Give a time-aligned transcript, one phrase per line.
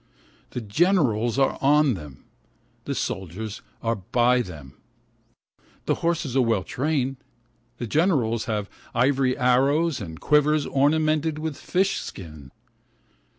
[0.49, 2.23] The generals are on them,
[2.85, 4.73] the soldiers are by them
[5.85, 7.17] The horses are well trained,
[7.77, 12.49] the generals have ivory arrows and quivers ornamented with fish skin.